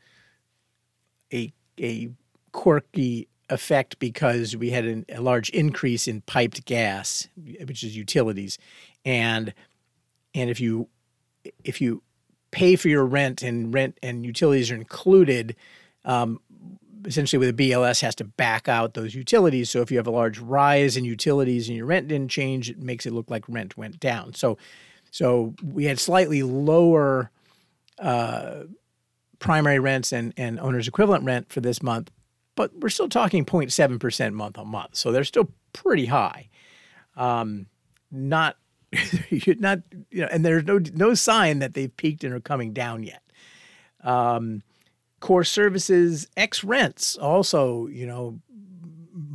a 1.33 1.53
a 1.79 2.09
quirky 2.53 3.29
effect 3.51 3.99
because 3.99 4.57
we 4.57 4.71
had 4.71 4.85
an, 4.85 5.07
a 5.09 5.21
large 5.21 5.51
increase 5.51 6.09
in 6.09 6.21
piped 6.23 6.65
gas, 6.65 7.29
which 7.37 7.83
is 7.83 7.97
utilities, 7.97 8.59
and 9.05 9.53
and 10.35 10.51
if 10.51 10.61
you 10.61 10.89
if 11.65 11.81
you 11.81 12.03
pay 12.51 12.77
for 12.77 12.89
your 12.89 13.05
rent 13.05 13.43
and 13.43 13.73
rent 13.73 13.99
and 14.03 14.25
utilities 14.25 14.71
are 14.71 14.75
included, 14.75 15.55
um, 16.05 16.41
essentially 17.05 17.39
with 17.39 17.49
a 17.49 17.53
BLS 17.53 18.01
has 18.01 18.15
to 18.17 18.25
back 18.25 18.69
out 18.69 18.95
those 18.95 19.15
utilities. 19.15 19.71
So 19.71 19.81
if 19.81 19.91
you 19.91 19.99
have 19.99 20.07
a 20.07 20.13
large 20.13 20.39
rise 20.39 20.97
in 20.97 21.05
utilities 21.05 21.69
and 21.69 21.77
your 21.77 21.87
rent 21.87 22.09
didn't 22.09 22.31
change, 22.31 22.71
it 22.71 22.79
makes 22.79 23.07
it 23.07 23.13
look 23.13 23.31
like 23.31 23.45
rent 23.49 23.77
went 23.77 24.01
down. 24.01 24.35
So 24.35 24.59
so 25.11 25.55
we 25.63 25.85
had 25.85 25.99
slightly 25.99 26.43
lower 26.43 27.31
uh, 27.99 28.65
primary 29.39 29.79
rents 29.79 30.13
and, 30.13 30.35
and 30.37 30.59
owner's 30.61 30.89
equivalent 30.89 31.25
rent 31.25 31.51
for 31.51 31.61
this 31.61 31.83
month, 31.83 32.11
but 32.59 32.77
we're 32.81 32.89
still 32.89 33.09
talking 33.09 33.45
0.7% 33.45 34.33
month 34.33 34.59
on 34.59 34.67
month. 34.67 34.97
So 34.97 35.13
they're 35.13 35.23
still 35.23 35.49
pretty 35.73 36.07
high. 36.07 36.49
Um, 37.17 37.67
not, 38.11 38.57
not, 39.31 39.79
you 40.11 40.23
know, 40.23 40.29
and 40.33 40.45
there's 40.45 40.65
no, 40.65 40.81
no 40.93 41.15
sign 41.15 41.61
that 41.61 41.75
they've 41.75 41.97
peaked 41.97 42.25
and 42.25 42.35
are 42.35 42.41
coming 42.41 42.73
down 42.73 43.05
yet. 43.05 43.23
Um, 44.03 44.65
core 45.21 45.45
services 45.45 46.27
X 46.37 46.65
rents 46.65 47.17
also, 47.17 47.87
you 47.87 48.09
know, 48.09 48.41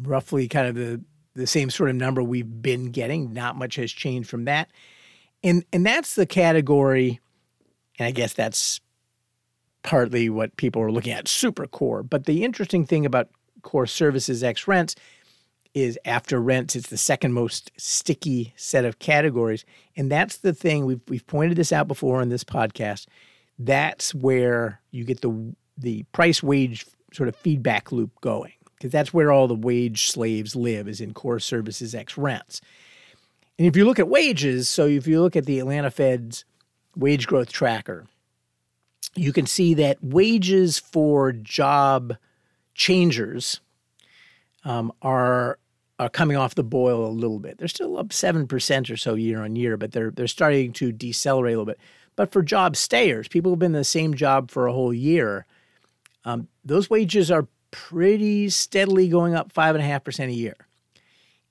roughly 0.01 0.49
kind 0.49 0.67
of 0.67 0.75
the, 0.75 1.01
the 1.33 1.47
same 1.47 1.69
sort 1.69 1.91
of 1.91 1.95
number 1.95 2.21
we've 2.21 2.61
been 2.61 2.91
getting. 2.91 3.31
Not 3.31 3.55
much 3.55 3.77
has 3.77 3.93
changed 3.93 4.29
from 4.29 4.43
that. 4.45 4.69
And, 5.45 5.63
and 5.71 5.85
that's 5.85 6.15
the 6.15 6.25
category, 6.25 7.21
and 7.97 8.05
I 8.05 8.11
guess 8.11 8.33
that's 8.33 8.81
partly 9.83 10.29
what 10.29 10.55
people 10.57 10.81
are 10.81 10.91
looking 10.91 11.13
at 11.13 11.27
super 11.27 11.67
core. 11.67 12.03
But 12.03 12.25
the 12.25 12.43
interesting 12.43 12.85
thing 12.85 13.05
about 13.05 13.29
core 13.61 13.87
services 13.87 14.43
X 14.43 14.67
rents 14.67 14.95
is 15.73 15.97
after 16.05 16.39
rents, 16.39 16.75
it's 16.75 16.89
the 16.89 16.97
second 16.97 17.33
most 17.33 17.71
sticky 17.77 18.53
set 18.55 18.85
of 18.85 18.99
categories. 18.99 19.65
And 19.95 20.11
that's 20.11 20.37
the 20.37 20.53
thing 20.53 20.85
we've 20.85 21.01
we've 21.07 21.25
pointed 21.25 21.57
this 21.57 21.71
out 21.71 21.87
before 21.87 22.21
in 22.21 22.29
this 22.29 22.43
podcast. 22.43 23.07
That's 23.59 24.13
where 24.13 24.81
you 24.91 25.03
get 25.03 25.21
the 25.21 25.55
the 25.77 26.03
price 26.11 26.43
wage 26.43 26.85
sort 27.11 27.29
of 27.29 27.35
feedback 27.35 27.91
loop 27.91 28.11
going. 28.21 28.53
Because 28.75 28.91
that's 28.91 29.13
where 29.13 29.31
all 29.31 29.47
the 29.47 29.55
wage 29.55 30.09
slaves 30.09 30.57
live 30.57 30.89
is 30.89 30.99
in 30.99 31.13
core 31.13 31.39
services 31.39 31.95
X 31.95 32.17
rents. 32.17 32.59
And 33.57 33.67
if 33.67 33.77
you 33.77 33.85
look 33.85 33.99
at 33.99 34.09
wages, 34.09 34.67
so 34.67 34.87
if 34.87 35.07
you 35.07 35.21
look 35.21 35.35
at 35.35 35.45
the 35.45 35.59
Atlanta 35.59 35.89
Fed's 35.89 36.43
wage 36.95 37.25
growth 37.25 37.51
tracker, 37.51 38.05
you 39.15 39.33
can 39.33 39.45
see 39.45 39.73
that 39.75 40.03
wages 40.03 40.79
for 40.79 41.31
job 41.31 42.15
changers 42.75 43.61
um, 44.63 44.91
are 45.01 45.59
are 45.99 46.09
coming 46.09 46.35
off 46.35 46.55
the 46.55 46.63
boil 46.63 47.05
a 47.05 47.07
little 47.07 47.39
bit. 47.39 47.57
They're 47.57 47.67
still 47.67 47.97
up 47.97 48.11
seven 48.11 48.47
percent 48.47 48.89
or 48.89 48.97
so 48.97 49.13
year 49.15 49.43
on 49.43 49.55
year, 49.55 49.77
but 49.77 49.91
they're 49.91 50.11
they're 50.11 50.27
starting 50.27 50.73
to 50.73 50.91
decelerate 50.91 51.55
a 51.55 51.57
little 51.57 51.65
bit. 51.65 51.79
But 52.15 52.31
for 52.31 52.41
job 52.43 52.75
stayers, 52.75 53.27
people 53.27 53.51
who've 53.51 53.59
been 53.59 53.67
in 53.67 53.79
the 53.79 53.83
same 53.83 54.13
job 54.13 54.51
for 54.51 54.67
a 54.67 54.73
whole 54.73 54.93
year, 54.93 55.45
um, 56.25 56.47
those 56.63 56.89
wages 56.89 57.31
are 57.31 57.47
pretty 57.71 58.49
steadily 58.49 59.07
going 59.07 59.33
up 59.33 59.51
five 59.51 59.75
and 59.75 59.83
a 59.83 59.87
half 59.87 60.03
percent 60.03 60.31
a 60.31 60.35
year. 60.35 60.55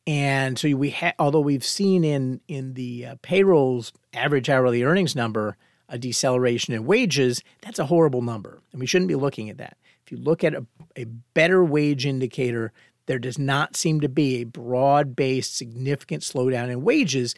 And 0.07 0.59
so 0.59 0.69
we, 0.75 0.91
ha- 0.91 1.15
although 1.19 1.41
we've 1.41 1.65
seen 1.65 2.05
in 2.05 2.41
in 2.49 2.75
the 2.75 3.07
uh, 3.07 3.15
payrolls 3.23 3.93
average 4.13 4.49
hourly 4.49 4.83
earnings 4.83 5.15
number 5.15 5.57
a 5.93 5.99
deceleration 5.99 6.73
in 6.73 6.87
wages, 6.87 7.43
that's 7.61 7.79
a 7.79 7.87
horrible 7.87 8.23
number. 8.23 8.61
And 8.73 8.81
we 8.81 8.87
shouldn't 8.87 9.09
be 9.09 9.15
looking 9.15 9.51
at 9.51 9.59
that. 9.59 9.77
If 10.05 10.11
you 10.11 10.17
look 10.17 10.43
at 10.43 10.55
a, 10.55 10.65
a 10.97 11.05
better 11.05 11.63
wage 11.63 12.07
indicator, 12.07 12.73
there 13.07 13.19
does 13.19 13.39
not 13.39 13.77
seem 13.77 14.01
to 14.01 14.09
be 14.09 14.37
a 14.37 14.45
broad 14.45 15.15
based 15.15 15.55
significant 15.55 16.23
slowdown 16.23 16.71
in 16.71 16.83
wages. 16.83 17.35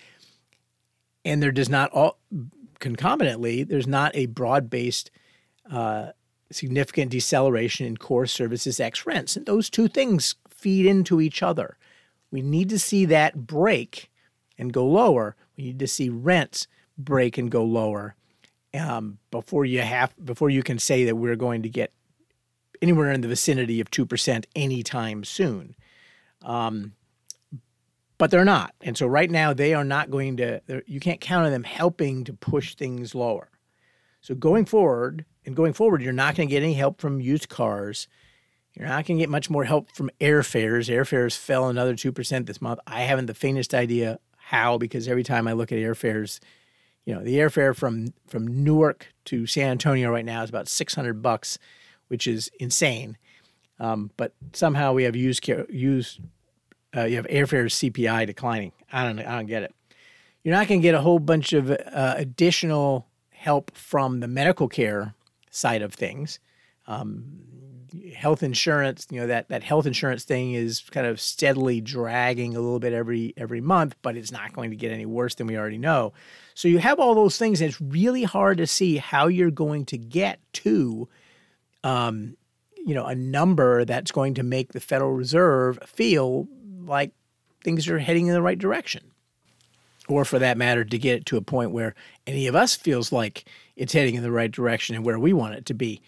And 1.24 1.42
there 1.42 1.52
does 1.52 1.68
not, 1.68 1.90
all, 1.90 2.18
concomitantly, 2.78 3.64
there's 3.64 3.88
not 3.88 4.14
a 4.14 4.26
broad 4.26 4.70
based 4.70 5.10
uh, 5.70 6.12
significant 6.52 7.10
deceleration 7.10 7.86
in 7.86 7.96
core 7.96 8.26
services 8.26 8.78
X 8.78 9.04
rents. 9.04 9.36
And 9.36 9.46
those 9.46 9.68
two 9.68 9.88
things 9.88 10.36
feed 10.48 10.86
into 10.86 11.20
each 11.20 11.42
other. 11.42 11.76
We 12.30 12.40
need 12.40 12.68
to 12.68 12.78
see 12.78 13.04
that 13.06 13.48
break 13.48 14.10
and 14.56 14.72
go 14.72 14.86
lower. 14.86 15.34
We 15.56 15.64
need 15.64 15.80
to 15.80 15.88
see 15.88 16.08
rents 16.08 16.68
break 16.96 17.36
and 17.36 17.50
go 17.50 17.64
lower 17.64 18.14
um, 18.74 19.18
before 19.30 19.64
you 19.64 19.80
have 19.80 20.14
before 20.22 20.50
you 20.50 20.62
can 20.62 20.78
say 20.78 21.04
that 21.04 21.16
we're 21.16 21.36
going 21.36 21.62
to 21.62 21.68
get 21.68 21.92
anywhere 22.82 23.12
in 23.12 23.20
the 23.20 23.28
vicinity 23.28 23.80
of 23.80 23.90
two 23.90 24.06
percent 24.06 24.46
anytime 24.54 25.24
soon. 25.24 25.74
Um, 26.42 26.92
but 28.16 28.30
they're 28.30 28.44
not, 28.44 28.74
and 28.80 28.96
so 28.96 29.06
right 29.06 29.30
now 29.30 29.52
they 29.52 29.74
are 29.74 29.84
not 29.84 30.10
going 30.10 30.36
to. 30.36 30.60
You 30.86 31.00
can't 31.00 31.20
count 31.20 31.46
on 31.46 31.52
them 31.52 31.64
helping 31.64 32.24
to 32.24 32.32
push 32.32 32.74
things 32.74 33.14
lower. 33.14 33.48
So 34.20 34.34
going 34.34 34.64
forward 34.64 35.26
and 35.44 35.54
going 35.54 35.72
forward, 35.72 36.00
you're 36.00 36.12
not 36.12 36.34
going 36.34 36.48
to 36.48 36.54
get 36.54 36.62
any 36.62 36.74
help 36.74 37.00
from 37.00 37.20
used 37.20 37.48
cars. 37.48 38.08
You're 38.72 38.88
not 38.88 39.06
going 39.06 39.18
to 39.18 39.22
get 39.22 39.28
much 39.28 39.50
more 39.50 39.64
help 39.64 39.90
from 39.92 40.10
airfares. 40.20 40.88
Airfares 40.88 41.36
fell 41.36 41.68
another 41.68 41.94
2% 41.94 42.46
this 42.46 42.62
month. 42.62 42.80
I 42.86 43.02
haven't 43.02 43.26
the 43.26 43.34
faintest 43.34 43.74
idea 43.74 44.18
how 44.36 44.78
because 44.78 45.08
every 45.08 45.22
time 45.22 45.46
I 45.46 45.52
look 45.52 45.70
at 45.70 45.78
airfares, 45.78 46.40
you 47.04 47.14
know, 47.14 47.22
the 47.22 47.36
airfare 47.36 47.76
from 47.76 48.14
from 48.26 48.64
Newark 48.64 49.08
to 49.26 49.46
San 49.46 49.70
Antonio 49.70 50.10
right 50.10 50.24
now 50.24 50.42
is 50.42 50.50
about 50.50 50.68
600 50.68 51.22
bucks, 51.22 51.58
which 52.08 52.26
is 52.26 52.50
insane. 52.58 53.16
Um, 53.78 54.10
but 54.16 54.34
somehow 54.52 54.92
we 54.92 55.04
have 55.04 55.16
used 55.16 55.46
used 55.68 56.20
uh, 56.96 57.04
you 57.04 57.16
have 57.16 57.26
airfares 57.26 57.90
CPI 57.90 58.26
declining. 58.26 58.72
I 58.92 59.04
don't 59.04 59.18
I 59.20 59.36
don't 59.36 59.46
get 59.46 59.62
it. 59.62 59.74
You're 60.42 60.54
not 60.54 60.68
going 60.68 60.80
to 60.80 60.82
get 60.82 60.94
a 60.94 61.00
whole 61.00 61.18
bunch 61.18 61.52
of 61.54 61.70
uh, 61.70 62.14
additional 62.16 63.06
help 63.30 63.74
from 63.76 64.20
the 64.20 64.28
medical 64.28 64.68
care 64.68 65.14
side 65.50 65.80
of 65.82 65.94
things. 65.94 66.38
Um, 66.86 67.24
health 68.14 68.42
insurance, 68.42 69.06
you 69.10 69.20
know, 69.20 69.26
that, 69.26 69.48
that 69.48 69.62
health 69.62 69.86
insurance 69.86 70.24
thing 70.24 70.52
is 70.52 70.80
kind 70.90 71.06
of 71.06 71.20
steadily 71.20 71.80
dragging 71.80 72.56
a 72.56 72.60
little 72.60 72.78
bit 72.78 72.92
every 72.92 73.32
every 73.36 73.60
month, 73.60 73.96
but 74.02 74.16
it's 74.16 74.32
not 74.32 74.52
going 74.52 74.70
to 74.70 74.76
get 74.76 74.92
any 74.92 75.06
worse 75.06 75.34
than 75.34 75.46
we 75.46 75.56
already 75.56 75.78
know. 75.78 76.12
So 76.54 76.68
you 76.68 76.78
have 76.78 77.00
all 77.00 77.14
those 77.14 77.36
things, 77.36 77.60
and 77.60 77.68
it's 77.68 77.80
really 77.80 78.22
hard 78.22 78.58
to 78.58 78.66
see 78.66 78.96
how 78.96 79.26
you're 79.26 79.50
going 79.50 79.86
to 79.86 79.98
get 79.98 80.40
to 80.54 81.08
um, 81.84 82.36
you 82.84 82.94
know, 82.94 83.06
a 83.06 83.14
number 83.14 83.84
that's 83.84 84.10
going 84.10 84.34
to 84.34 84.42
make 84.42 84.72
the 84.72 84.80
Federal 84.80 85.12
Reserve 85.12 85.78
feel 85.86 86.46
like 86.84 87.12
things 87.62 87.88
are 87.88 87.98
heading 87.98 88.26
in 88.26 88.34
the 88.34 88.42
right 88.42 88.58
direction. 88.58 89.10
Or 90.06 90.26
for 90.26 90.38
that 90.38 90.58
matter, 90.58 90.84
to 90.84 90.98
get 90.98 91.16
it 91.16 91.26
to 91.26 91.38
a 91.38 91.42
point 91.42 91.70
where 91.70 91.94
any 92.26 92.46
of 92.46 92.54
us 92.54 92.74
feels 92.76 93.10
like 93.10 93.48
it's 93.74 93.94
heading 93.94 94.16
in 94.16 94.22
the 94.22 94.30
right 94.30 94.50
direction 94.50 94.94
and 94.94 95.04
where 95.04 95.18
we 95.18 95.32
want 95.32 95.54
it 95.54 95.64
to 95.66 95.74
be. 95.74 96.02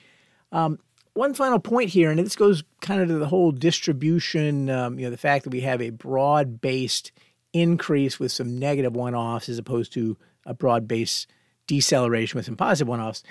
Um, 0.52 0.78
one 1.14 1.32
final 1.32 1.58
point 1.58 1.88
here, 1.88 2.10
and 2.10 2.18
this 2.18 2.36
goes 2.36 2.62
kind 2.82 3.00
of 3.00 3.08
to 3.08 3.14
the 3.14 3.26
whole 3.26 3.52
distribution, 3.52 4.68
um, 4.68 4.98
you 4.98 5.06
know, 5.06 5.10
the 5.10 5.16
fact 5.16 5.44
that 5.44 5.50
we 5.50 5.62
have 5.62 5.80
a 5.80 5.88
broad 5.88 6.60
based 6.60 7.10
increase 7.54 8.20
with 8.20 8.32
some 8.32 8.58
negative 8.58 8.94
one 8.94 9.14
offs 9.14 9.48
as 9.48 9.56
opposed 9.56 9.94
to 9.94 10.18
a 10.46 10.54
broad 10.54 10.88
based 10.88 11.26
deceleration 11.66 12.38
with 12.38 12.46
some 12.46 12.56
positive 12.56 12.88
one 12.88 13.00
offs. 13.00 13.22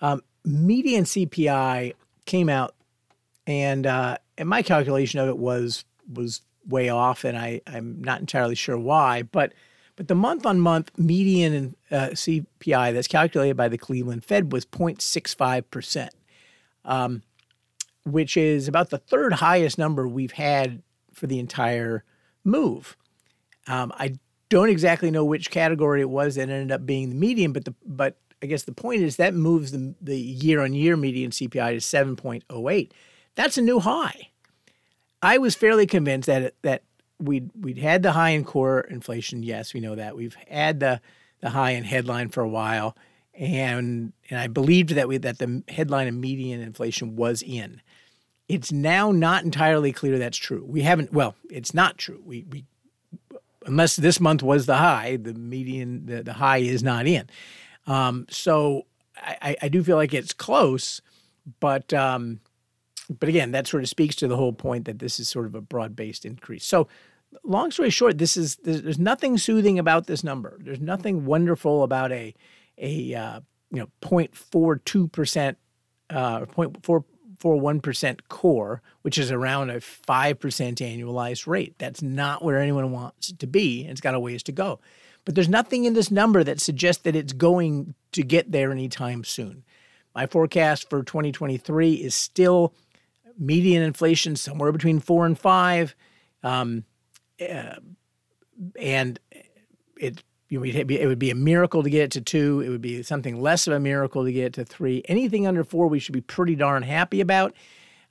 Um, 0.00 0.22
median 0.44 1.04
CPI 1.04 1.94
came 2.24 2.48
out, 2.48 2.74
and, 3.46 3.86
uh, 3.86 4.16
and 4.38 4.48
my 4.48 4.62
calculation 4.62 5.20
of 5.20 5.28
it 5.28 5.38
was 5.38 5.84
was 6.12 6.42
way 6.66 6.88
off, 6.88 7.24
and 7.24 7.36
I, 7.36 7.60
I'm 7.66 8.02
not 8.02 8.20
entirely 8.20 8.54
sure 8.54 8.78
why, 8.78 9.22
but 9.22 9.52
but 9.96 10.08
the 10.08 10.14
month 10.14 10.46
on 10.46 10.58
month 10.60 10.90
median 10.96 11.76
uh, 11.90 12.08
CPI 12.10 12.94
that's 12.94 13.08
calculated 13.08 13.56
by 13.56 13.68
the 13.68 13.78
Cleveland 13.78 14.24
Fed 14.24 14.52
was 14.52 14.64
0.65 14.64 15.64
percent 15.70 16.14
um, 16.84 17.22
which 18.04 18.36
is 18.36 18.68
about 18.68 18.90
the 18.90 18.98
third 18.98 19.34
highest 19.34 19.78
number 19.78 20.08
we've 20.08 20.32
had 20.32 20.82
for 21.12 21.26
the 21.26 21.38
entire 21.38 22.04
move. 22.44 22.96
Um, 23.66 23.92
I 23.96 24.14
don't 24.52 24.68
exactly 24.68 25.10
know 25.10 25.24
which 25.24 25.50
category 25.50 26.00
it 26.02 26.10
was 26.10 26.34
that 26.34 26.42
ended 26.42 26.70
up 26.70 26.84
being 26.84 27.08
the 27.08 27.14
median, 27.14 27.52
but 27.52 27.64
the 27.64 27.74
but 27.86 28.16
I 28.42 28.46
guess 28.46 28.64
the 28.64 28.72
point 28.72 29.02
is 29.02 29.16
that 29.16 29.34
moves 29.34 29.72
the 29.72 29.94
the 30.00 30.18
year 30.18 30.60
on 30.60 30.74
year 30.74 30.96
median 30.96 31.30
CPI 31.30 31.72
to 31.72 31.76
7.08. 31.76 32.90
That's 33.34 33.56
a 33.56 33.62
new 33.62 33.80
high. 33.80 34.28
I 35.22 35.38
was 35.38 35.54
fairly 35.54 35.86
convinced 35.86 36.26
that 36.26 36.54
that 36.62 36.82
we'd 37.18 37.50
we'd 37.58 37.78
had 37.78 38.02
the 38.02 38.12
high 38.12 38.30
in 38.30 38.44
core 38.44 38.82
inflation. 38.82 39.42
Yes, 39.42 39.72
we 39.72 39.80
know 39.80 39.94
that. 39.94 40.16
We've 40.16 40.36
had 40.48 40.80
the 40.80 41.00
the 41.40 41.50
high 41.50 41.70
in 41.70 41.84
headline 41.84 42.28
for 42.28 42.42
a 42.42 42.48
while 42.48 42.94
and 43.34 44.12
and 44.28 44.38
I 44.38 44.46
believed 44.46 44.90
that 44.90 45.08
we 45.08 45.18
that 45.18 45.38
the 45.38 45.62
headline 45.68 46.08
of 46.08 46.14
median 46.14 46.60
inflation 46.60 47.16
was 47.16 47.42
in. 47.42 47.80
It's 48.48 48.70
now 48.70 49.12
not 49.12 49.44
entirely 49.44 49.92
clear 49.92 50.18
that's 50.18 50.36
true. 50.36 50.64
We 50.68 50.82
haven't. 50.82 51.12
Well, 51.12 51.34
it's 51.50 51.72
not 51.72 51.96
true. 51.96 52.22
We 52.24 52.44
we 52.50 52.64
unless 53.66 53.96
this 53.96 54.20
month 54.20 54.42
was 54.42 54.66
the 54.66 54.76
high, 54.76 55.16
the 55.16 55.34
median, 55.34 56.06
the, 56.06 56.22
the 56.22 56.32
high 56.34 56.58
is 56.58 56.82
not 56.82 57.06
in. 57.06 57.28
Um, 57.86 58.26
so 58.30 58.86
I, 59.16 59.56
I, 59.60 59.68
do 59.68 59.82
feel 59.82 59.96
like 59.96 60.14
it's 60.14 60.32
close, 60.32 61.02
but 61.58 61.92
um, 61.92 62.40
but 63.18 63.28
again, 63.28 63.52
that 63.52 63.66
sort 63.66 63.82
of 63.82 63.88
speaks 63.88 64.14
to 64.16 64.28
the 64.28 64.36
whole 64.36 64.52
point 64.52 64.84
that 64.84 64.98
this 65.00 65.18
is 65.18 65.28
sort 65.28 65.46
of 65.46 65.54
a 65.54 65.60
broad-based 65.60 66.24
increase. 66.24 66.64
So 66.64 66.88
long 67.44 67.70
story 67.70 67.90
short, 67.90 68.18
this 68.18 68.36
is 68.36 68.56
there's, 68.56 68.82
there's 68.82 68.98
nothing 68.98 69.38
soothing 69.38 69.78
about 69.78 70.06
this 70.06 70.22
number. 70.22 70.58
There's 70.60 70.80
nothing 70.80 71.24
wonderful 71.24 71.82
about 71.82 72.12
a 72.12 72.34
a 72.78 73.14
uh, 73.14 73.40
you 73.70 73.80
know 73.80 73.88
0.42 74.00 75.10
percent 75.10 75.58
uh, 76.10 76.40
0.4 76.40 77.04
0.41% 77.42 78.20
core, 78.28 78.82
which 79.02 79.18
is 79.18 79.30
around 79.30 79.70
a 79.70 79.76
5% 79.76 80.36
annualized 80.38 81.46
rate. 81.46 81.74
That's 81.78 82.02
not 82.02 82.44
where 82.44 82.58
anyone 82.58 82.92
wants 82.92 83.30
it 83.30 83.38
to 83.40 83.46
be. 83.46 83.86
It's 83.86 84.00
got 84.00 84.14
a 84.14 84.20
ways 84.20 84.42
to 84.44 84.52
go. 84.52 84.80
But 85.24 85.34
there's 85.34 85.48
nothing 85.48 85.84
in 85.84 85.94
this 85.94 86.10
number 86.10 86.42
that 86.44 86.60
suggests 86.60 87.02
that 87.04 87.16
it's 87.16 87.32
going 87.32 87.94
to 88.12 88.22
get 88.22 88.50
there 88.50 88.72
anytime 88.72 89.24
soon. 89.24 89.64
My 90.14 90.26
forecast 90.26 90.90
for 90.90 91.02
2023 91.02 91.94
is 91.94 92.14
still 92.14 92.74
median 93.38 93.82
inflation 93.82 94.36
somewhere 94.36 94.72
between 94.72 95.00
four 95.00 95.24
and 95.24 95.38
five. 95.38 95.94
Um, 96.42 96.84
uh, 97.40 97.76
and 98.78 99.18
it's 99.96 100.22
it 100.52 101.06
would 101.06 101.18
be 101.18 101.30
a 101.30 101.34
miracle 101.34 101.82
to 101.82 101.90
get 101.90 102.02
it 102.02 102.10
to 102.12 102.20
two. 102.20 102.60
It 102.60 102.68
would 102.68 102.82
be 102.82 103.02
something 103.02 103.40
less 103.40 103.66
of 103.66 103.72
a 103.72 103.80
miracle 103.80 104.24
to 104.24 104.32
get 104.32 104.44
it 104.46 104.52
to 104.54 104.64
three. 104.64 105.02
Anything 105.06 105.46
under 105.46 105.64
four, 105.64 105.88
we 105.88 105.98
should 105.98 106.12
be 106.12 106.20
pretty 106.20 106.54
darn 106.54 106.82
happy 106.82 107.20
about 107.20 107.54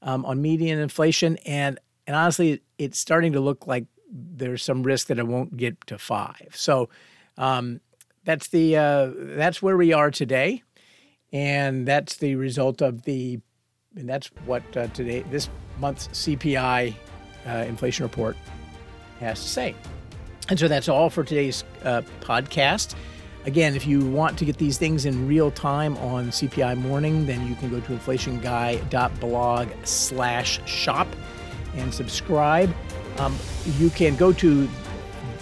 um, 0.02 0.26
on 0.26 0.42
median 0.42 0.80
inflation. 0.80 1.38
And 1.46 1.80
and 2.08 2.16
honestly, 2.16 2.62
it's 2.78 3.00
starting 3.00 3.34
to 3.34 3.40
look 3.40 3.68
like 3.68 3.86
there's 4.12 4.64
some 4.64 4.84
risk 4.84 5.08
that 5.08 5.20
it 5.20 5.28
won't 5.28 5.56
get 5.56 5.86
to 5.88 5.98
five. 5.98 6.50
So 6.54 6.90
um, 7.38 7.80
that's 8.24 8.48
the 8.48 8.78
uh, 8.78 9.12
that's 9.16 9.62
where 9.62 9.78
we 9.78 9.94
are 9.94 10.12
today, 10.12 10.64
and 11.32 11.88
that's 11.88 12.18
the 12.18 12.36
result 12.36 12.82
of 12.82 13.04
the 13.04 13.40
and 13.96 14.10
that's 14.10 14.28
what 14.46 14.64
uh, 14.76 14.88
today 14.88 15.22
this 15.30 15.50
month's 15.80 16.08
CPI 16.10 16.94
uh, 17.46 17.50
inflation 17.68 18.04
report 18.04 18.36
has 19.20 19.42
to 19.42 19.50
say. 19.50 19.76
And 20.52 20.60
so 20.60 20.68
that's 20.68 20.90
all 20.90 21.10
for 21.10 21.24
today's 21.24 21.64
uh, 21.86 22.02
podcast. 22.20 22.96
Again, 23.46 23.74
if 23.74 23.88
you 23.88 24.06
want 24.06 24.38
to 24.38 24.44
get 24.44 24.58
these 24.58 24.78
things 24.78 25.06
in 25.06 25.26
real 25.26 25.50
time 25.50 25.96
on 26.00 26.28
CPI 26.28 26.76
morning, 26.76 27.26
then 27.26 27.48
you 27.48 27.56
can 27.56 27.70
go 27.70 27.80
to 27.80 27.94
inflationguy.blog 27.94 29.70
slash 29.86 30.60
shop 30.68 31.08
and 31.78 31.94
subscribe. 31.94 32.76
Um, 33.18 33.34
you 33.80 33.90
can 33.92 34.18
go 34.18 34.34
to 34.34 34.68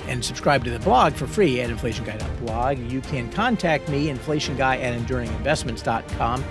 and 0.07 0.23
subscribe 0.23 0.63
to 0.65 0.69
the 0.69 0.79
blog 0.79 1.13
for 1.13 1.25
free 1.25 1.59
at 1.59 1.71
inflationguy.blog. 1.71 2.77
You 2.77 3.01
can 3.01 3.31
contact 3.31 3.89
me, 3.89 4.09
inflationguy 4.09 4.59
at 4.79 4.99
enduringinvestments.com. 5.01 6.45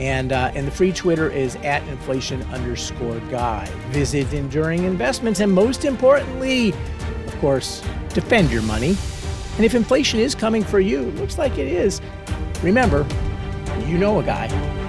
And, 0.00 0.32
uh, 0.32 0.50
and 0.56 0.66
the 0.66 0.72
free 0.72 0.92
Twitter 0.92 1.30
is 1.30 1.54
at 1.56 1.86
inflation 1.86 2.42
underscore 2.52 3.20
guy. 3.30 3.66
Visit 3.90 4.32
Enduring 4.32 4.82
Investments. 4.82 5.38
And 5.38 5.52
most 5.52 5.84
importantly, 5.84 6.74
of 7.34 7.40
course, 7.40 7.82
defend 8.10 8.50
your 8.50 8.62
money. 8.62 8.96
And 9.56 9.64
if 9.64 9.74
inflation 9.74 10.20
is 10.20 10.34
coming 10.34 10.62
for 10.62 10.80
you, 10.80 11.02
looks 11.12 11.38
like 11.38 11.58
it 11.58 11.68
is, 11.68 12.00
remember, 12.62 13.06
you 13.86 13.98
know 13.98 14.20
a 14.20 14.22
guy. 14.22 14.83